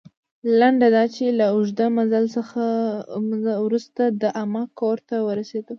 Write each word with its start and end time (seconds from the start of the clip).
لنډه 0.59 0.87
دا 0.95 1.03
چې، 1.15 1.25
له 1.39 1.45
اوږده 1.55 1.85
مزل 1.95 2.25
وروسته 3.65 4.01
د 4.21 4.23
عمه 4.39 4.63
کور 4.79 4.97
ته 5.09 5.15
ورسېدو. 5.27 5.69